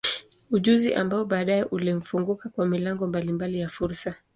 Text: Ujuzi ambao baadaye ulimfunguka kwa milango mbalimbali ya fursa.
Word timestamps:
Ujuzi 0.51 0.93
ambao 0.93 1.25
baadaye 1.25 1.63
ulimfunguka 1.63 2.49
kwa 2.49 2.65
milango 2.65 3.07
mbalimbali 3.07 3.59
ya 3.59 3.69
fursa. 3.69 4.15